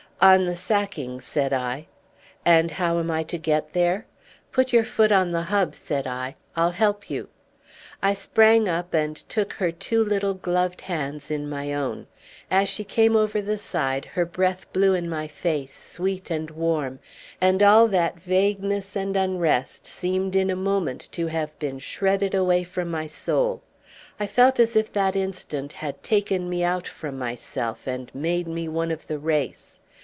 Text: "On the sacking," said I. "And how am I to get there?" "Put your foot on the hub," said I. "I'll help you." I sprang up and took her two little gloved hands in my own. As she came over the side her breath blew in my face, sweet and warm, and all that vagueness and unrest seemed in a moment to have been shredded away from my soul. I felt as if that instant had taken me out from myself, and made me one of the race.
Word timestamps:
"On 0.23 0.45
the 0.45 0.55
sacking," 0.55 1.19
said 1.19 1.51
I. 1.51 1.87
"And 2.45 2.69
how 2.69 2.99
am 2.99 3.09
I 3.09 3.23
to 3.23 3.39
get 3.39 3.73
there?" 3.73 4.05
"Put 4.51 4.71
your 4.71 4.83
foot 4.83 5.11
on 5.11 5.31
the 5.31 5.41
hub," 5.41 5.73
said 5.73 6.05
I. 6.05 6.35
"I'll 6.55 6.69
help 6.69 7.09
you." 7.09 7.27
I 8.03 8.13
sprang 8.13 8.69
up 8.69 8.93
and 8.93 9.15
took 9.27 9.53
her 9.53 9.71
two 9.71 10.03
little 10.03 10.35
gloved 10.35 10.81
hands 10.81 11.31
in 11.31 11.49
my 11.49 11.73
own. 11.73 12.05
As 12.51 12.69
she 12.69 12.83
came 12.83 13.15
over 13.15 13.41
the 13.41 13.57
side 13.57 14.05
her 14.05 14.23
breath 14.23 14.71
blew 14.71 14.93
in 14.93 15.09
my 15.09 15.27
face, 15.27 15.73
sweet 15.73 16.29
and 16.29 16.51
warm, 16.51 16.99
and 17.41 17.63
all 17.63 17.87
that 17.87 18.21
vagueness 18.21 18.95
and 18.95 19.17
unrest 19.17 19.87
seemed 19.87 20.35
in 20.35 20.51
a 20.51 20.55
moment 20.55 21.09
to 21.13 21.25
have 21.25 21.57
been 21.57 21.79
shredded 21.79 22.35
away 22.35 22.63
from 22.63 22.91
my 22.91 23.07
soul. 23.07 23.63
I 24.19 24.27
felt 24.27 24.59
as 24.59 24.75
if 24.75 24.93
that 24.93 25.15
instant 25.15 25.73
had 25.73 26.03
taken 26.03 26.47
me 26.47 26.63
out 26.63 26.85
from 26.87 27.17
myself, 27.17 27.87
and 27.87 28.13
made 28.13 28.45
me 28.47 28.67
one 28.67 28.91
of 28.91 29.07
the 29.07 29.17
race. 29.17 29.79